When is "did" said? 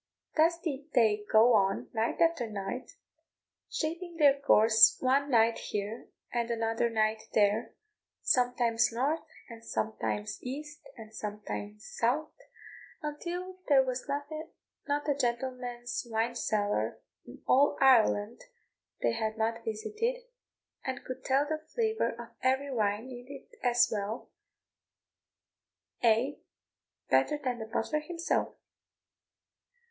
0.57-0.93